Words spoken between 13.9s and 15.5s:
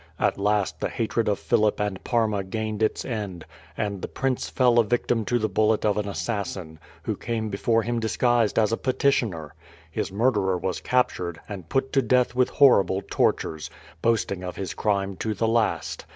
boasting of his crime to the